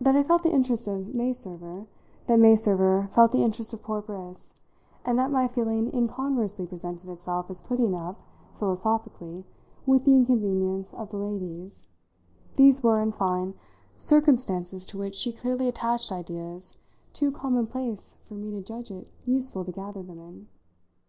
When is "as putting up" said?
7.50-8.16